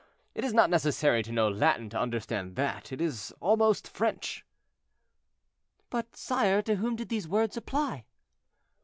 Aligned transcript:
It 0.33 0.43
is 0.43 0.51
not 0.51 0.71
necessary 0.71 1.21
to 1.21 1.31
know 1.31 1.47
Latin 1.47 1.87
to 1.91 1.99
understand 1.99 2.55
that: 2.55 2.91
it 2.91 2.99
is 2.99 3.31
almost 3.39 3.87
French." 3.87 4.43
"But, 5.91 6.15
sire, 6.15 6.63
to 6.63 6.77
whom 6.77 6.95
did 6.95 7.09
these 7.09 7.27
words 7.27 7.55
apply?" 7.55 8.05